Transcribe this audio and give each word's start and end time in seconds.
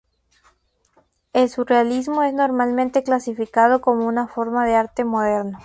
El 1.31 1.47
Surrealismo 1.51 2.23
es 2.23 2.33
normalmente 2.33 3.03
clasificado 3.03 3.81
como 3.81 4.07
una 4.07 4.27
forma 4.27 4.65
de 4.65 4.73
arte 4.73 5.03
moderno. 5.05 5.59